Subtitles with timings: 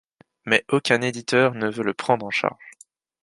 [0.47, 2.71] Mais aucun éditeur ne veut le prendre en charge.